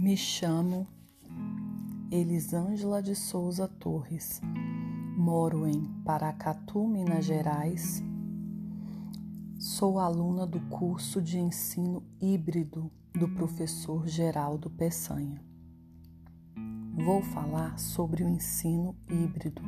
[0.00, 0.86] Me chamo
[2.10, 4.40] Elisângela de Souza Torres.
[5.14, 8.02] Moro em Paracatu, Minas Gerais.
[9.58, 15.44] Sou aluna do curso de ensino híbrido do professor Geraldo Peçanha.
[16.94, 19.60] Vou falar sobre o ensino híbrido.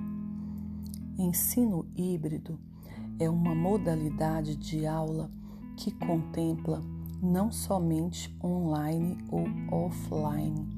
[1.19, 2.59] Ensino híbrido
[3.19, 5.31] é uma modalidade de aula
[5.77, 6.83] que contempla
[7.23, 10.69] não somente online ou offline,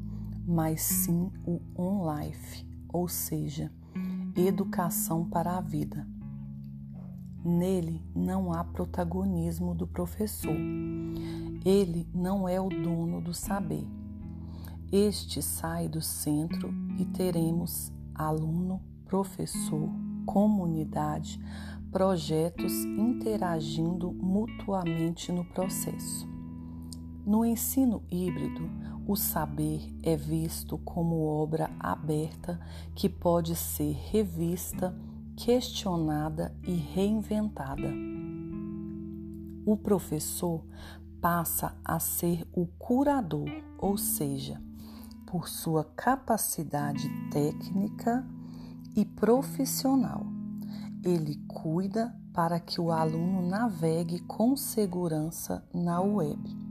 [0.46, 3.72] mas sim o on-life, ou seja,
[4.36, 6.06] educação para a vida.
[7.42, 10.56] Nele não há protagonismo do professor.
[11.64, 13.86] Ele não é o dono do saber.
[14.92, 19.88] Este sai do centro e teremos aluno, professor,
[20.26, 21.40] comunidade,
[21.90, 26.33] projetos interagindo mutuamente no processo.
[27.26, 28.70] No ensino híbrido,
[29.06, 32.60] o saber é visto como obra aberta
[32.94, 34.94] que pode ser revista,
[35.34, 37.90] questionada e reinventada.
[39.64, 40.62] O professor
[41.18, 44.60] passa a ser o curador, ou seja,
[45.24, 48.22] por sua capacidade técnica
[48.94, 50.26] e profissional.
[51.02, 56.63] Ele cuida para que o aluno navegue com segurança na web.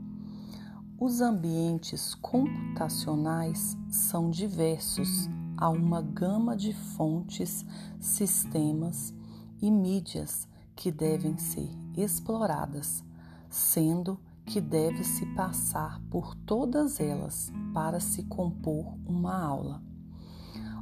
[0.98, 7.66] Os ambientes computacionais são diversos, há uma gama de fontes,
[7.98, 9.12] sistemas
[9.60, 13.04] e mídias que devem ser exploradas,
[13.50, 19.82] sendo que deve-se passar por todas elas para se compor uma aula.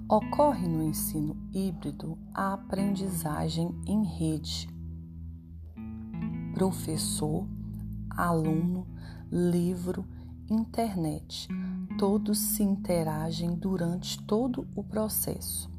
[0.06, 4.68] Ocorre no ensino híbrido a aprendizagem em rede.
[6.52, 7.46] Professor,
[8.10, 8.86] aluno,
[9.32, 10.04] livro,
[10.50, 11.48] internet.
[11.98, 15.70] Todos se interagem durante todo o processo.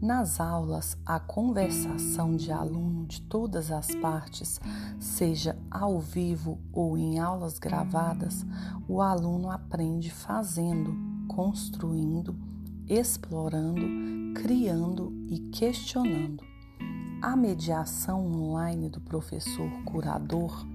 [0.00, 4.58] Nas aulas, a conversação de aluno de todas as partes,
[4.98, 8.46] seja ao vivo ou em aulas gravadas,
[8.88, 10.96] o aluno aprende fazendo,
[11.28, 12.34] construindo,
[12.88, 13.82] explorando,
[14.40, 16.55] criando e questionando.
[17.22, 20.66] A mediação online do professor curador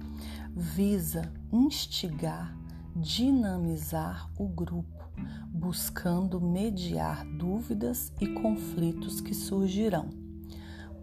[0.54, 2.56] visa instigar,
[2.96, 5.08] dinamizar o grupo,
[5.48, 10.10] buscando mediar dúvidas e conflitos que surgirão.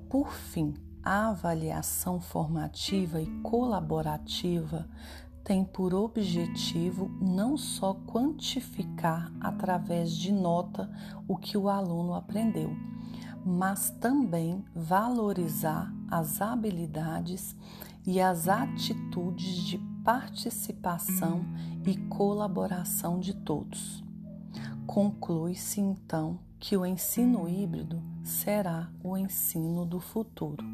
[0.09, 4.89] Por fim, a avaliação formativa e colaborativa
[5.41, 10.91] tem por objetivo não só quantificar através de nota
[11.27, 12.75] o que o aluno aprendeu,
[13.45, 17.55] mas também valorizar as habilidades
[18.05, 21.45] e as atitudes de participação
[21.85, 24.03] e colaboração de todos.
[24.87, 30.65] Conclui-se então que o ensino híbrido será o ensino do futuro.